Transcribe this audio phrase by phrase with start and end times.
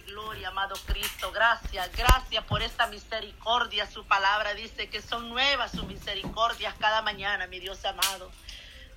[0.00, 3.86] Gloria, amado Cristo, gracias, gracias por esta misericordia.
[3.86, 8.30] Su palabra dice que son nuevas sus misericordias cada mañana, mi Dios amado.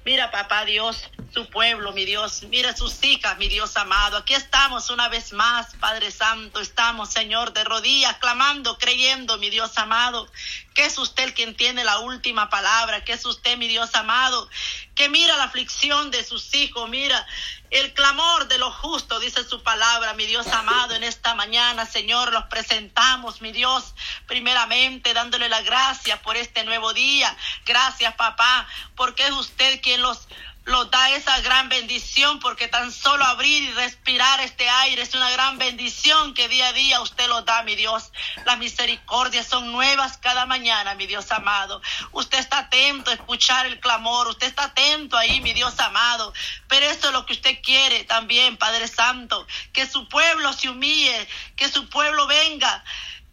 [0.06, 2.44] Mira, papá Dios, su pueblo, mi Dios.
[2.44, 4.16] Mira sus hijas, mi Dios amado.
[4.16, 6.62] Aquí estamos una vez más, Padre Santo.
[6.62, 10.32] Estamos, Señor, de rodillas, clamando, creyendo, mi Dios amado,
[10.74, 14.50] que es usted quien tiene la última palabra, que es usted, mi Dios amado,
[14.96, 17.28] que mira la aflicción de sus hijos, mira
[17.70, 22.32] el clamor de los justos, dice su palabra, mi Dios amado, en esta mañana, Señor,
[22.32, 23.94] los presentamos, mi Dios,
[24.28, 27.36] primeramente dándole la gracia por este nuevo día.
[27.66, 30.28] Gracias, papá, porque es usted quien los
[30.66, 35.30] los da esa gran bendición porque tan solo abrir y respirar este aire es una
[35.30, 38.12] gran bendición que día a día usted lo da, mi Dios.
[38.46, 41.82] Las misericordias son nuevas cada mañana, mi Dios amado.
[42.12, 46.34] Usted está atento a escuchar el clamor, usted está atento ahí, mi Dios amado.
[46.68, 51.28] Pero eso es lo que usted quiere también, Padre Santo, que su pueblo se humille,
[51.56, 52.84] que su pueblo venga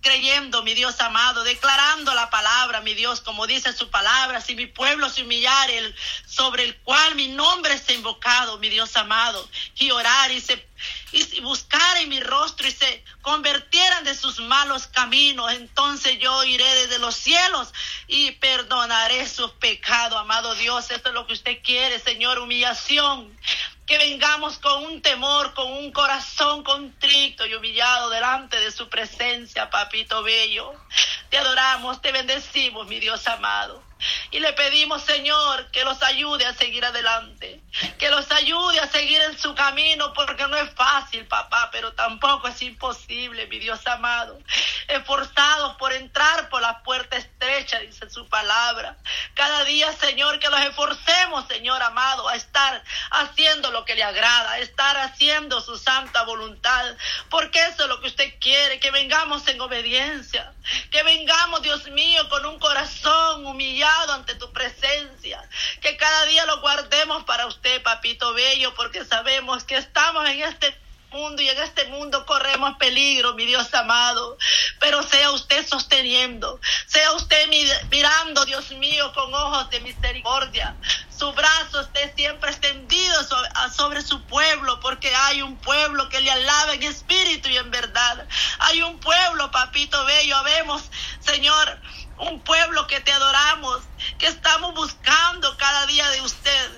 [0.03, 4.67] creyendo, mi Dios amado, declarando la palabra, mi Dios, como dice su palabra, si mi
[4.67, 5.95] pueblo se humillare, el,
[6.27, 10.59] sobre el cual mi nombre está invocado, mi Dios amado, y orar y se
[11.13, 16.99] y buscaren mi rostro y se convirtieran de sus malos caminos, entonces yo iré desde
[16.99, 17.73] los cielos
[18.07, 20.91] y perdonaré sus pecados, amado Dios.
[20.91, 23.37] Esto es lo que usted quiere, Señor, humillación
[23.87, 29.71] que vengamos con un temor, con un corazón contrito y humillado delante de su presencia,
[29.71, 30.73] papito bello.
[31.31, 33.83] Te adoramos, te bendecimos, mi Dios amado.
[34.31, 37.61] Y le pedimos, Señor, que los ayude a seguir adelante,
[37.99, 42.49] que los ayude a seguir en su camino, porque no es fácil, papá, pero tampoco
[42.49, 44.39] es imposible, mi Dios amado.
[44.89, 48.97] Esforzados por entrar por la puerta estrecha, dice su palabra.
[49.35, 54.53] Cada día, Señor, que los esforcemos, Señor amado, a estar haciendo lo que le agrada,
[54.53, 56.97] a estar haciendo su santa voluntad,
[57.29, 60.53] porque eso es lo que usted quiere, que vengamos en obediencia,
[60.91, 65.43] que vengamos, Dios mío, con un corazón humillado ante tu presencia.
[65.81, 70.77] Que cada día lo guardemos para usted, papito bello, porque sabemos que estamos en este
[71.11, 74.39] mundo y en este mundo corremos peligro, mi Dios amado.
[74.81, 77.49] Pero sea usted sosteniendo, sea usted
[77.91, 80.75] mirando, Dios mío, con ojos de misericordia.
[81.17, 83.17] Su brazo esté siempre extendido
[83.77, 88.27] sobre su pueblo, porque hay un pueblo que le alaba en espíritu y en verdad.
[88.59, 90.83] Hay un pueblo, papito bello, vemos,
[91.21, 91.81] Señor
[92.23, 93.81] un pueblo que te adoramos,
[94.19, 96.71] que estamos buscando cada día de usted,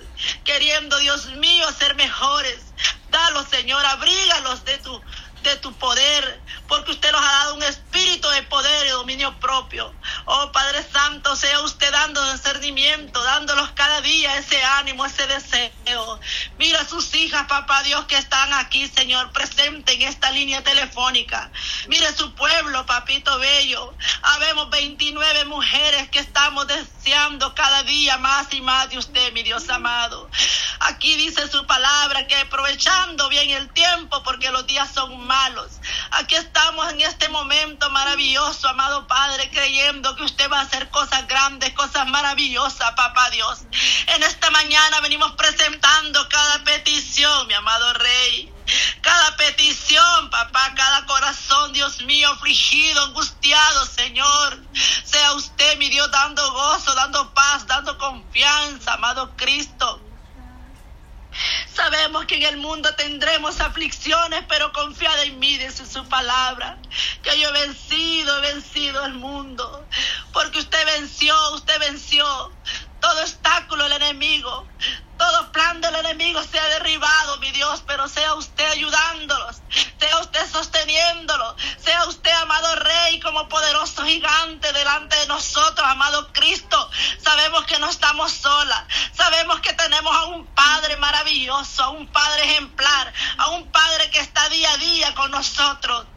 [0.43, 2.59] queriendo, Dios mío, ser mejores.
[3.09, 5.01] Dalos, Señor, abrígalos de tu
[5.49, 9.93] de tu poder, porque usted nos ha dado un espíritu de poder y dominio propio.
[10.25, 16.19] Oh Padre Santo, sea usted dando discernimiento, dándolos cada día ese ánimo, ese deseo.
[16.57, 21.51] Mira a sus hijas, papá Dios, que están aquí, Señor, presente en esta línea telefónica.
[21.87, 23.93] Mire su pueblo, papito bello.
[24.23, 29.69] Habemos 29 mujeres que estamos deseando cada día más y más de usted, mi Dios
[29.69, 30.29] amado.
[30.79, 35.34] Aquí dice su palabra que aprovechando bien el tiempo, porque los días son más
[36.11, 41.27] Aquí estamos en este momento maravilloso, amado Padre, creyendo que usted va a hacer cosas
[41.27, 43.63] grandes, cosas maravillosas, papá Dios.
[44.07, 48.53] En esta mañana venimos presentando cada petición, mi amado Rey.
[49.01, 54.63] Cada petición, papá, cada corazón, Dios mío, afligido, angustiado, Señor.
[55.03, 60.04] Sea usted, mi Dios, dando gozo, dando paz, dando confianza, amado Cristo.
[61.73, 66.77] Sabemos que en el mundo tendremos aflicciones, pero confiada en mí, dice su palabra,
[67.23, 69.85] que yo he vencido, he vencido al mundo,
[70.31, 72.51] porque usted venció, usted venció
[73.01, 74.67] todo obstáculo del enemigo,
[75.17, 79.61] todo plan del enemigo sea derribado, mi Dios, pero sea usted ayudándolos,
[79.99, 86.89] sea usted sosteniéndolo, sea usted, amado Rey, como poderoso gigante delante de nosotros, amado Cristo.
[87.23, 92.43] Sabemos que no estamos solas, sabemos que tenemos a un Padre maravilloso, a un Padre
[92.43, 96.07] ejemplar, a un Padre que está día a día con nosotros.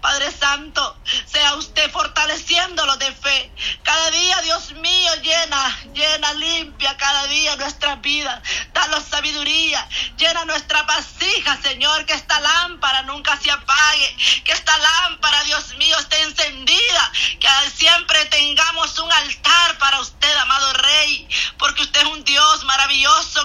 [0.00, 0.96] Padre Santo,
[1.26, 3.52] sea usted fortaleciéndolo de fe.
[3.82, 8.40] Cada día, Dios mío, llena, llena, limpia cada día nuestras vidas.
[8.72, 9.86] Danos sabiduría.
[10.16, 14.16] Llena nuestra vasija, Señor, que esta lámpara nunca se apague.
[14.44, 17.12] Que esta lámpara, Dios mío, esté encendida.
[17.40, 21.28] Que siempre tengamos un altar para usted, amado Rey.
[21.58, 22.64] Porque usted es un Dios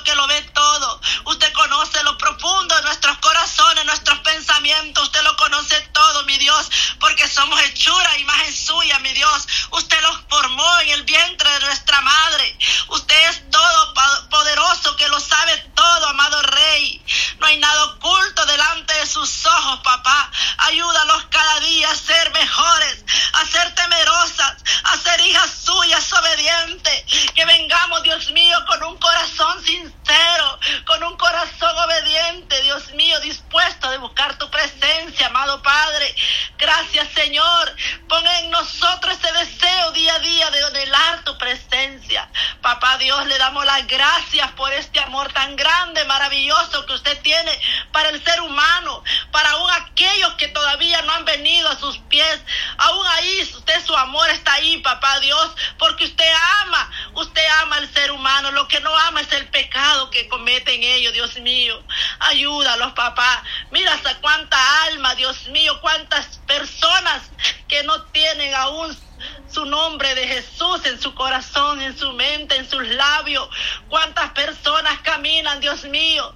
[0.04, 1.02] que lo ve todo.
[1.26, 5.04] Usted conoce lo profundo de nuestros corazones, nuestros pensamientos.
[5.04, 6.70] Usted lo conoce todo, mi Dios.
[7.00, 9.48] Porque somos hechura, imagen suya, mi Dios.
[9.72, 12.58] Usted los formó en el vientre de nuestra madre.
[12.90, 13.94] Usted es todo
[14.30, 17.04] poderoso que lo sabe todo, amado Rey.
[17.40, 20.32] No hay nada oculto delante de sus ojos, papá.
[20.58, 20.82] Hay
[35.62, 36.16] Padre.
[36.58, 37.76] Gracias, Señor.
[38.08, 42.30] Pon en nosotros ese deseo día a día de anhelar tu presencia.
[42.62, 47.58] Papá Le damos las gracias por este amor tan grande, maravilloso que usted tiene
[47.94, 52.42] para el ser humano, para aún aquellos que todavía no han venido a sus pies.
[52.78, 56.30] Aún ahí, usted su amor está ahí, papá Dios, porque usted
[56.64, 58.52] ama, usted ama al ser humano.
[58.52, 61.82] Lo que no ama es el pecado que cometen ellos, Dios mío.
[62.20, 63.44] Ayúdalos, papá.
[63.72, 67.22] Mira hasta cuánta alma, Dios mío, cuántas personas
[67.70, 68.98] que no tienen aún
[69.50, 73.48] su nombre de Jesús en su corazón, en su mente, en sus labios.
[73.90, 76.34] Cuántas personas caminan, Dios mío,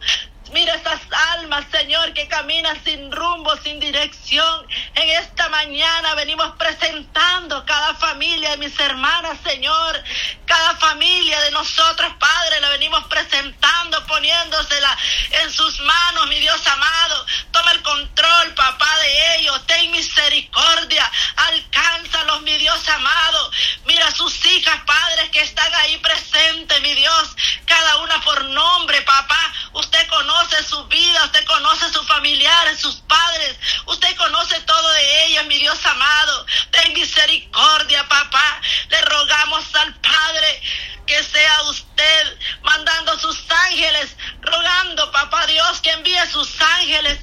[0.53, 1.01] Mira esas
[1.35, 1.36] almas,
[1.71, 4.67] Señor, que caminan sin rumbo, sin dirección.
[4.95, 10.03] En esta mañana venimos presentando cada familia de mis hermanas, Señor.
[10.45, 14.97] Cada familia de nosotros, Padre, la venimos presentando, poniéndosela
[15.41, 17.25] en sus manos, mi Dios amado.
[17.51, 19.65] Toma el control, papá, de ellos.
[19.67, 21.09] Ten misericordia.
[21.37, 23.51] Alcánzalos, mi Dios amado.
[23.85, 27.35] Mira sus hijas, padres, que están ahí presentes, mi Dios.
[27.65, 29.53] Cada una por nombre, papá.
[29.73, 33.57] Usted conoce su vida, usted conoce sus familiares, sus padres.
[33.85, 36.45] Usted conoce todo de ellas, mi Dios amado.
[36.71, 38.61] Ten misericordia, papá.
[38.89, 40.61] Le rogamos al Padre
[41.05, 47.19] que sea usted mandando sus ángeles, rogando, papá Dios, que envíe sus ángeles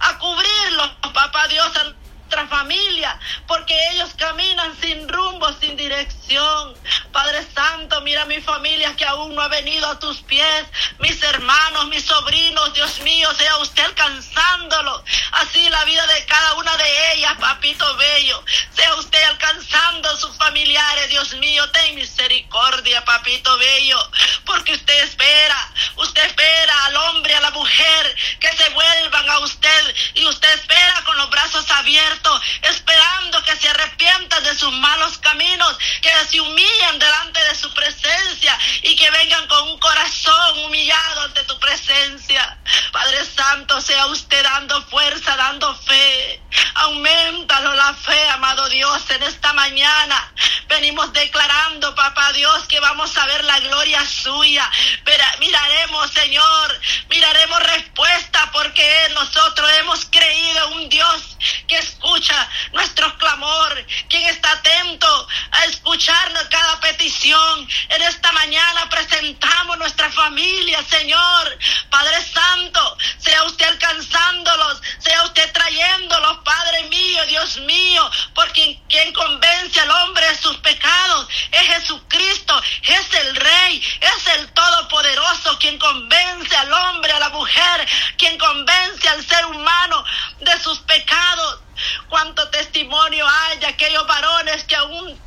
[0.00, 1.92] a cubrirlos, papá Dios, a
[2.36, 6.74] nuestra familia, porque ellos caminan sin rumbo, sin dirección.
[7.12, 10.66] Padre Santo, mira mi familia que aún no ha venido a tus pies,
[10.98, 15.02] mis hermanos, mis sobrinos, Dios mío, sea usted alcanzándolo.
[15.32, 18.44] Así la vida de cada una de ellas, papito bello,
[18.74, 23.98] sea usted alcanzando sus familiares, Dios mío, ten misericordia, papito bello,
[24.44, 29.94] porque usted espera, usted espera al hombre, a la mujer, que se vuelvan a usted
[30.14, 32.25] y usted espera con los brazos abiertos
[32.62, 38.58] esperando que se arrepientan de sus malos caminos, que se humillen delante de su presencia
[38.82, 42.58] y que vengan con un corazón humillado ante tu presencia.
[42.92, 46.42] Padre Santo, sea usted dando fuerza, dando fe.
[46.74, 50.32] Aumentalo la fe, amado Dios, en esta mañana.
[50.68, 54.70] Venimos declarando, papá Dios, que vamos a ver la gloria suya.
[55.04, 61.36] Pero miraremos, Señor, miraremos respuesta porque nosotros hemos creído en un Dios
[61.68, 67.68] que escucha nuestro clamor, quien está atento a escucharnos cada petición.
[67.88, 71.58] En esta mañana presentamos nuestra familia, Señor.
[71.90, 79.80] Padre Santo, sea usted alcanzándolos, sea usted trayéndolos, Padre mío, Dios mío, porque quien convence
[79.80, 86.56] al hombre de sus pecados es Jesucristo, es el Rey, es el Todopoderoso, quien convence
[86.56, 90.04] al hombre, a la mujer, quien convence al ser humano
[90.40, 91.60] de sus pecados.
[92.08, 95.20] Cuánto testimonio hay de aquellos varones que aún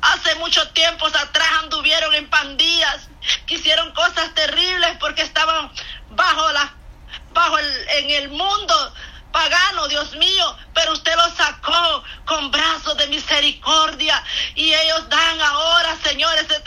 [0.00, 3.08] hace mucho tiempo atrás anduvieron en pandillas,
[3.46, 5.72] que hicieron cosas terribles porque estaban
[6.10, 6.74] bajo la
[7.32, 8.94] bajo el, en el mundo
[9.32, 14.22] pagano, Dios mío, pero usted los sacó con brazos de misericordia
[14.54, 16.60] y ellos dan ahora, Señor, ese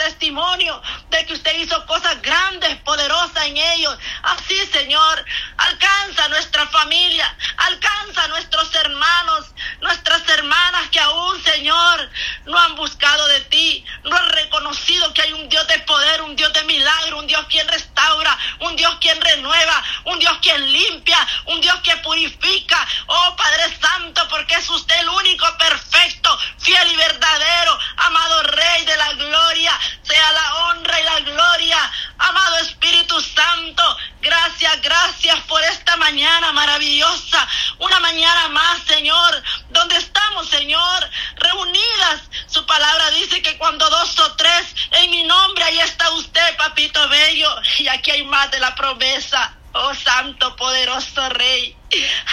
[1.09, 3.98] de que usted hizo cosas grandes, poderosas en ellos.
[4.24, 5.25] Así, Señor,
[5.57, 9.45] alcanza nuestra familia, alcanza nuestros hermanos,
[9.81, 12.10] nuestras hermanas que aún, Señor,
[12.45, 16.36] no han buscado de ti, no han reconocido que hay un Dios de poder, un
[16.36, 21.17] Dios de milagro, un Dios quien restaura, un Dios quien renueva, un Dios quien limpia,
[21.45, 22.88] un Dios que purifica.
[23.07, 28.98] Oh Padre Santo, porque es usted el único perfecto, fiel y verdadero, amado Rey de
[28.98, 33.97] la gloria, sea la honra y la gloria, amado Espíritu Santo.
[34.21, 37.47] Gracias, gracias por esta mañana maravillosa,
[37.79, 42.21] una mañana más, Señor, donde estamos, Señor, reunidas.
[42.47, 47.07] Su palabra dice que cuando dos o tres en mi nombre, ahí está usted, papito
[47.09, 47.49] bello,
[47.79, 49.55] y aquí hay más de la promesa.
[49.73, 51.77] Oh Santo, poderoso Rey.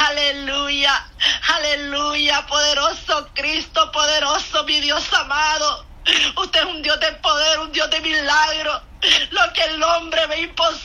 [0.01, 1.07] Aleluya,
[1.55, 5.87] aleluya, poderoso Cristo, poderoso mi Dios amado.
[6.37, 8.48] Usted es un Dios de poder, un Dios de milagro.
[10.41, 10.78] Lo que el hombre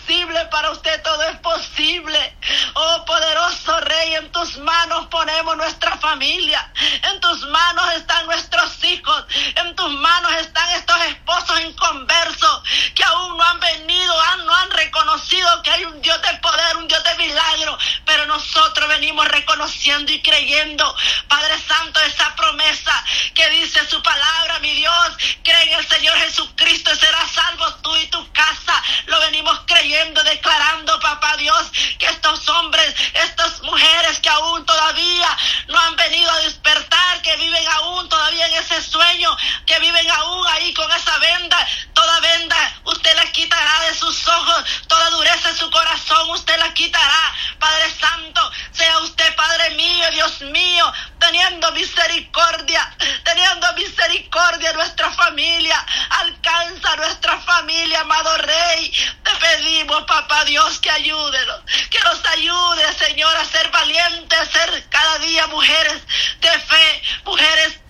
[15.85, 20.95] un Dios de poder, un Dios de milagro, pero nosotros venimos reconociendo y creyendo,
[21.27, 25.09] Padre Santo, esa promesa que dice su palabra, mi Dios,
[25.43, 28.81] cree en el Señor Jesucristo y serás salvo tú y tu casa.
[29.05, 35.37] Lo venimos creyendo, declarando, papá Dios, que estos hombres, estas mujeres que aún todavía
[35.67, 39.35] no han venido a despertar, que viven aún todavía en ese sueño,
[39.65, 44.63] que viven aún ahí con esa venda, toda venda, usted la quitará de sus ojos,
[44.87, 47.33] toda dureza de su corazón usted la quitará.
[47.59, 55.83] Padre Santo, sea usted Padre mío, Dios mío, teniendo misericordia, teniendo misericordia nuestra familia.
[56.09, 58.91] Alcanza a nuestra familia, amado Rey.
[59.23, 64.89] Te pedimos, papá Dios, que ayúdenos, que nos ayude, Señor, a ser valientes, a ser
[64.89, 66.01] cada día mujeres
[66.39, 67.82] de fe, mujeres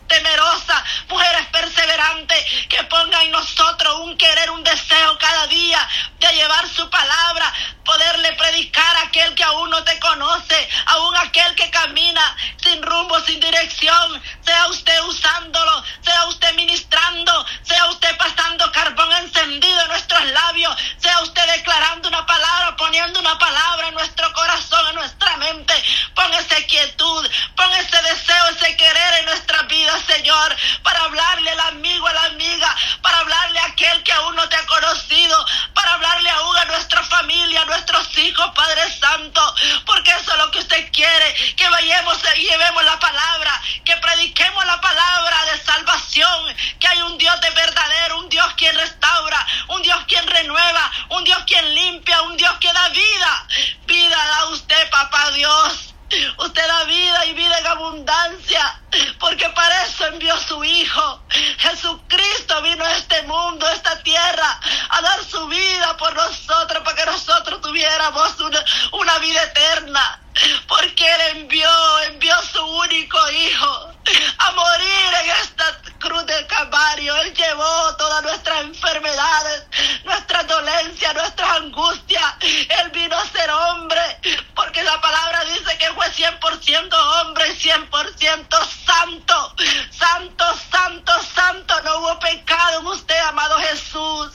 [27.56, 32.24] pon ese deseo, ese querer en nuestra vida, Señor, para hablarle al amigo, a la
[32.26, 36.66] amiga, para hablarle a aquel que aún no te ha conocido, para hablarle aún a
[36.66, 41.70] nuestra familia, a nuestros hijos, Padre Santo, porque eso es lo que usted quiere, que
[41.70, 47.40] vayamos y llevemos la palabra, que prediquemos la palabra de salvación, que hay un Dios
[47.42, 52.38] de verdadero, un Dios quien restaura, un Dios quien renueva, un Dios quien limpia, un
[52.38, 53.48] Dios que da vida.
[53.86, 55.93] Vida da usted, papá Dios.
[56.38, 58.82] Usted da vida y vida en abundancia,
[59.20, 61.24] porque para eso envió su Hijo.
[61.58, 68.40] Jesucristo vino a este mundo, a esta tierra, a dar su vida por nosotros, tuviéramos
[68.40, 70.20] una, una vida eterna.
[70.68, 71.70] Porque Él envió,
[72.08, 73.94] envió su único Hijo
[74.40, 77.16] a morir en esta cruz del Calvario.
[77.18, 79.66] Él llevó todas nuestras enfermedades,
[80.04, 82.34] nuestras dolencias, nuestras angustias.
[82.42, 84.20] Él vino a ser hombre,
[84.56, 89.56] porque la palabra dice que fue 100% hombre y 100% santo.
[89.92, 91.82] Santo, santo, santo.
[91.84, 94.32] No hubo pecado en usted, amado Jesús.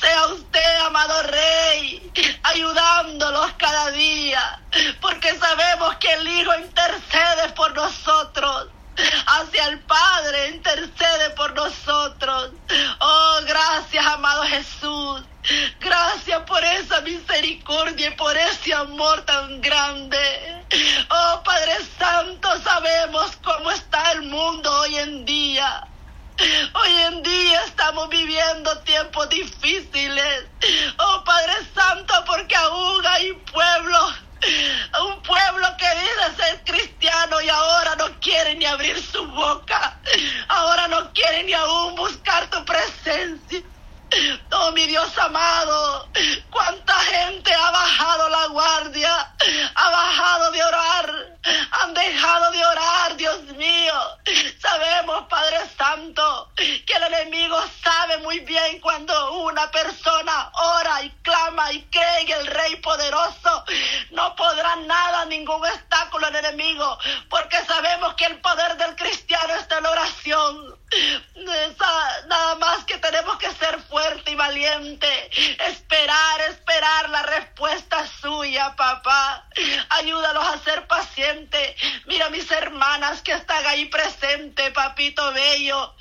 [0.00, 2.10] Sea usted, amado Rey,
[2.42, 4.60] ayudándolos cada día,
[5.00, 8.68] porque sabemos que el Hijo intercede por nosotros
[9.26, 12.50] hacia el Padre, intercede por nosotros.
[13.00, 15.22] Oh, gracias, amado Jesús.
[15.80, 18.36] Gracias por esa misericordia y por
[19.02, 20.64] ese amor tan grande.
[21.10, 25.86] Oh, Padre Santo, sabemos cómo está el mundo hoy en día.
[26.74, 30.46] Hoy en día estamos viviendo tiempos difíciles.
[30.98, 34.14] Oh Padre Santo, porque aún hay pueblos
[35.04, 40.00] un pueblo que dice ser cristiano y ahora no quiere ni abrir su boca.
[40.48, 43.62] Ahora no quiere ni aún buscar tu presencia.
[44.50, 46.06] Oh, mi Dios amado,
[46.50, 49.34] cuánta gente ha bajado la guardia,
[49.74, 51.38] ha bajado de orar,
[51.70, 53.94] han dejado de orar, Dios mío.
[54.60, 61.72] Sabemos, Padre Santo, que el enemigo sabe muy bien cuando una persona ora y clama
[61.72, 63.64] y cree en el Rey poderoso,
[64.10, 66.98] no podrá nada, ningún obstáculo al enemigo,
[67.30, 70.82] porque sabemos que el poder del cristiano está en la oración.
[72.28, 75.30] Nada más que tenemos que ser fuerte y valiente.
[75.66, 79.46] Esperar, esperar la respuesta suya, papá.
[79.88, 81.76] Ayúdalos a ser pacientes.
[82.06, 85.94] Mira mis hermanas que están ahí presentes, papito bello.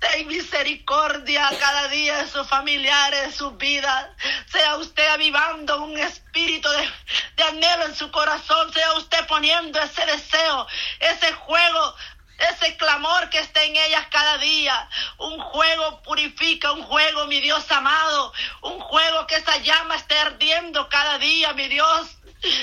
[0.00, 4.06] Ten misericordia cada día de sus familiares, de sus vidas.
[4.46, 6.90] Sea usted avivando un espíritu de,
[7.36, 8.72] de anhelo en su corazón.
[8.72, 10.66] Sea usted poniendo ese deseo,
[11.00, 11.94] ese juego
[12.38, 14.88] ese clamor que está en ellas cada día.
[15.18, 20.88] Un juego purifica, un juego, mi Dios amado, un juego que esa llama esté ardiendo
[20.88, 22.17] cada día, mi Dios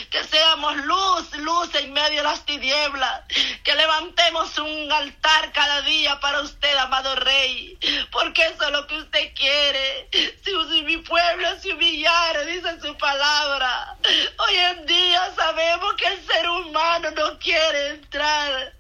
[0.10, 3.24] que seamos luz, luz en medio de las tinieblas,
[3.64, 7.78] que levantemos un altar cada día para usted, amado Rey,
[8.12, 10.10] porque eso es lo que usted quiere.
[10.44, 13.98] Si, mi pueblo se humillara, dice su palabra.
[14.38, 18.74] Hoy en día sabemos que el ser humano no quiere entrar.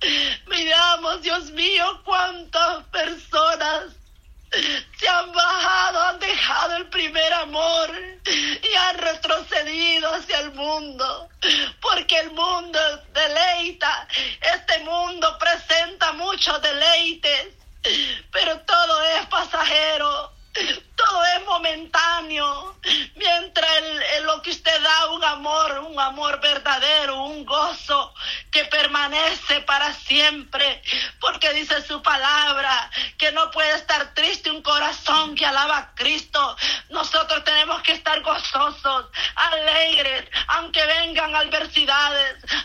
[0.47, 3.95] Miramos, Dios mío, cuántas personas
[4.97, 7.91] se han bajado, han dejado el primer amor
[8.25, 11.29] y han retrocedido hacia el mundo,
[11.81, 12.79] porque el mundo
[13.13, 14.07] deleita,
[14.41, 17.49] este mundo presenta muchos deleites,
[18.31, 20.35] pero todo es pasajero
[20.95, 22.75] todo es momentáneo.
[23.15, 23.81] Mientras
[24.23, 28.13] lo que usted da, un amor, un amor verdadero, un gozo
[28.51, 30.81] que permanece para siempre.
[31.19, 36.55] Porque dice su palabra que no puede estar triste un corazón que alaba a Cristo.
[36.89, 42.14] Nosotros tenemos que estar gozosos, alegres, aunque vengan adversidades,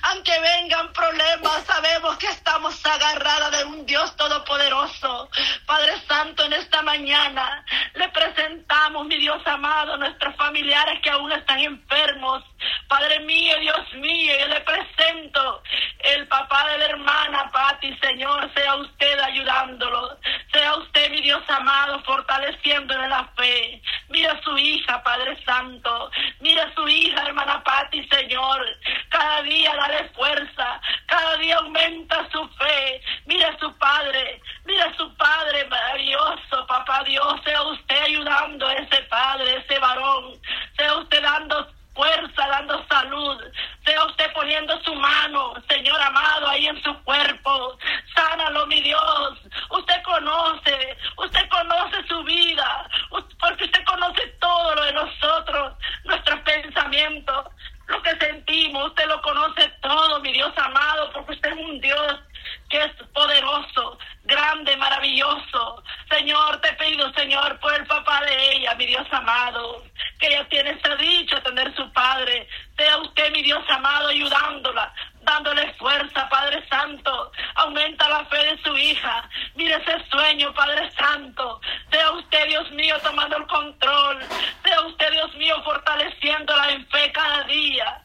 [0.02, 5.30] aunque vengan problemas, sabemos que estamos agarradas de un Dios todopoderoso.
[5.66, 7.64] Padre Santo, en esta mañana
[7.94, 12.44] le presentamos, mi Dios amado, nuestros familiares que aún están enfermos.
[12.88, 15.62] Padre mío, Dios mío, yo le presento
[16.00, 20.18] el papá de la hermana Patti, Señor, sea usted ayudándolo,
[20.52, 23.82] sea usted, mi Dios amado, fortaleciéndole la fe.
[24.08, 26.10] Mira a su hija, Padre Santo,
[26.40, 28.66] mira a su hija, hermana Patti, Señor,
[29.08, 33.02] cada día dale fuerza, cada día aumenta su fe.
[33.26, 38.74] Mira a su padre, mira a su padre maravilloso, papá Dios, sea usted ayudando a
[38.74, 39.29] ese padre
[78.90, 81.60] hija, mire ese sueño, Padre Santo.
[81.90, 84.18] Sea usted, Dios mío, tomando el control.
[84.64, 88.02] Sea usted, Dios mío, fortaleciéndola en fe cada día.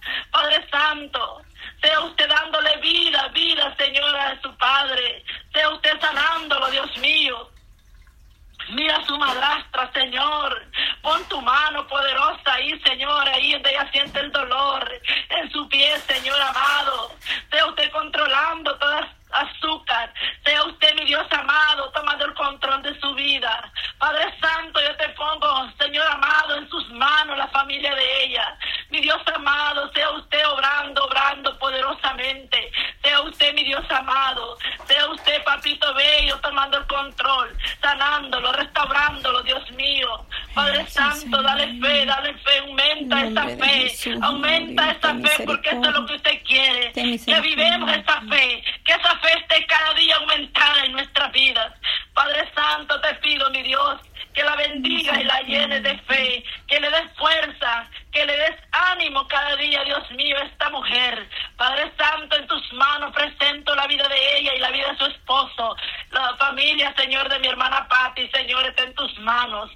[44.21, 46.91] Aumenta esa fe, porque eso es lo que usted quiere.
[46.91, 51.73] Que vivemos esa fe, que esa fe esté cada día aumentada en nuestras vidas.
[52.13, 53.99] Padre Santo, te pido, mi Dios,
[54.35, 58.55] que la bendiga y la llene de fe, que le des fuerza, que le des
[58.91, 61.29] ánimo cada día, Dios mío, a esta mujer.
[61.55, 65.05] Padre Santo, en tus manos presento la vida de ella y la vida de su
[65.05, 65.75] esposo,
[66.11, 69.71] la familia, Señor, de mi hermana Patti, Señor, está en tus manos.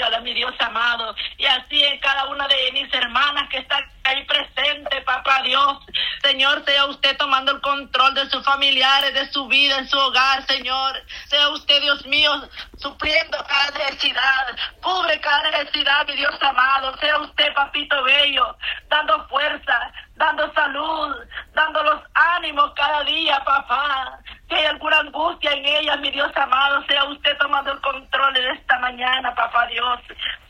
[0.00, 4.24] Bendígala, mi Dios amado, y así en cada una de mis hermanas que están ahí
[4.24, 5.78] presente, papá Dios.
[6.22, 10.46] Señor, sea usted tomando el control de sus familiares, de su vida, en su hogar,
[10.46, 11.02] Señor.
[11.26, 12.32] Sea usted, Dios mío,
[12.78, 14.56] supliendo cada necesidad.
[14.80, 16.96] Cubre cada necesidad, mi Dios amado.
[16.96, 18.56] Sea usted, papito bello,
[18.88, 21.14] dando fuerza, dando salud,
[21.52, 24.18] dando los ánimos cada día, papá.
[24.50, 28.56] Si hay alguna angustia en ella, mi Dios amado, sea usted tomando el control en
[28.56, 30.00] esta mañana, papá Dios.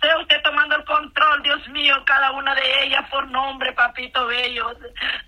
[0.01, 4.73] Sea usted tomando el control, Dios mío, cada una de ellas por nombre, papito bello.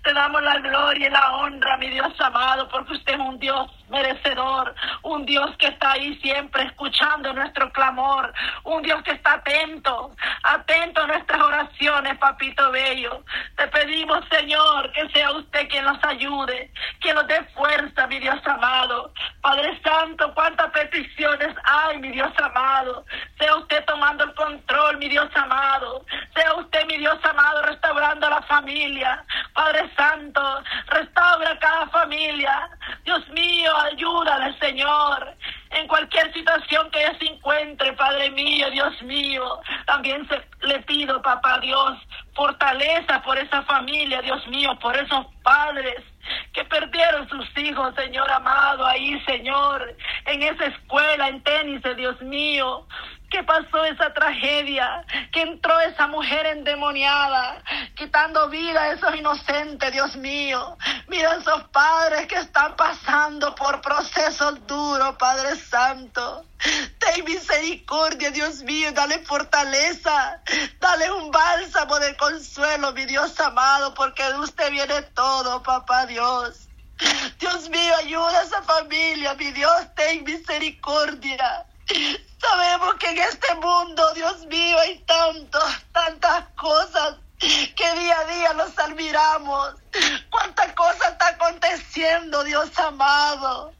[0.03, 3.69] Te damos la gloria y la honra, mi Dios amado, porque usted es un Dios
[3.89, 8.33] merecedor, un Dios que está ahí siempre escuchando nuestro clamor,
[8.63, 13.23] un Dios que está atento, atento a nuestras oraciones, papito bello.
[13.55, 18.39] Te pedimos, Señor, que sea usted quien nos ayude, que nos dé fuerza, mi Dios
[18.47, 18.62] amado.
[19.41, 23.05] Padre Santo, cuántas peticiones hay, mi Dios amado.
[23.37, 26.05] Sea usted tomando el control, mi Dios amado.
[26.33, 29.25] Sea usted, mi Dios amado, restaurando la familia.
[29.53, 32.69] Padre Santo, restaura cada familia.
[33.03, 35.35] Dios mío, ayúdale, Señor.
[35.71, 39.59] En cualquier situación que ella se encuentre, Padre mío, Dios mío.
[39.85, 40.25] También
[40.61, 41.97] le pido, papá Dios,
[42.33, 46.01] fortaleza por esa familia, Dios mío, por esos padres
[46.53, 52.87] que perdieron sus hijos, Señor amado, ahí, Señor, en esa escuela, en tenis, Dios mío
[53.33, 57.63] que pasó esa tragedia, que entró esa mujer endemoniada,
[57.95, 60.77] quitando vida a esos inocentes, Dios mío.
[61.07, 66.45] Mira esos padres que están pasando por procesos duros, Padre Santo.
[66.99, 70.39] Ten misericordia, Dios mío, dale fortaleza,
[70.79, 76.67] dale un bálsamo de consuelo, mi Dios amado, porque de usted viene todo, papá Dios.
[77.39, 81.65] Dios mío, ayuda a esa familia, mi Dios, ten misericordia.
[82.39, 82.82] Sabemos
[83.13, 89.75] en este mundo, Dios mío, hay tantas, tantas cosas que día a día nos admiramos.
[90.31, 93.71] Cuántas cosas está aconteciendo, Dios amado.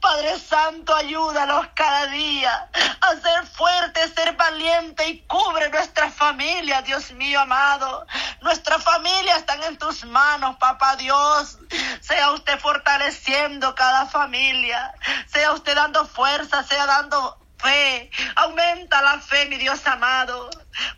[0.00, 2.68] Padre Santo, ayúdanos cada día
[3.00, 8.06] a ser fuertes, ser valientes y cubre nuestra familia, Dios mío amado.
[8.42, 11.58] Nuestra familia están en tus manos, Papá Dios.
[12.00, 14.94] Sea usted fortaleciendo cada familia,
[15.26, 20.50] sea usted dando fuerza, sea dando fe, aumenta la fe, mi Dios amado.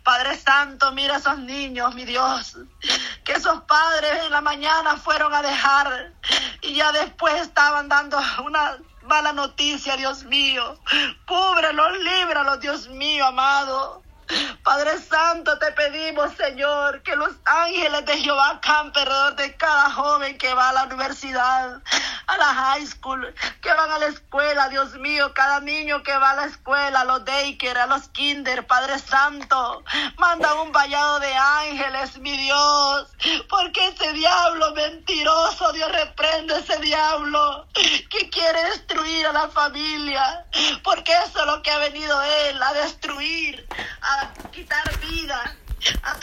[0.03, 2.57] Padre Santo, mira a esos niños, mi Dios,
[3.23, 6.13] que esos padres en la mañana fueron a dejar
[6.61, 10.79] y ya después estaban dando una mala noticia, Dios mío.
[11.25, 14.02] Cúbrelos, líbralos, Dios mío, amado.
[14.63, 20.37] Padre Santo, te pedimos, Señor, que los ángeles de Jehová campen alrededor de cada joven
[20.37, 21.81] que va a la universidad,
[22.27, 26.31] a la high school, que van a la escuela, Dios mío, cada niño que va
[26.31, 29.83] a la escuela, a los daycare, a los kinder, Padre Santo,
[30.17, 33.09] manda un vallado de ángeles, mi Dios,
[33.49, 40.45] porque ese diablo mentiroso, Dios reprende ese diablo que quiere destruir a la familia,
[40.83, 43.67] porque eso es lo que ha venido él, a destruir,
[44.01, 45.55] a quitar vida
[46.03, 46.15] a